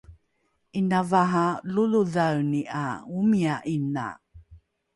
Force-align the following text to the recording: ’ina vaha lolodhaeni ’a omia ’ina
’ina 0.79 0.99
vaha 1.09 1.45
lolodhaeni 1.73 2.61
’a 2.79 2.83
omia 3.17 3.55
’ina 3.73 4.05